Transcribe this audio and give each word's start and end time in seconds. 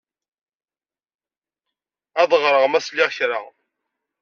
Ad 2.21 2.27
d-ɣreɣ 2.29 2.65
ma 2.67 2.79
sliɣ 2.85 3.09
kra. 3.17 3.39